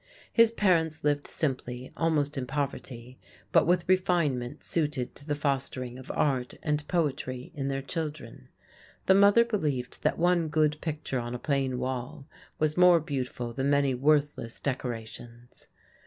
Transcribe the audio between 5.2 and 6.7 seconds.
the fostering of art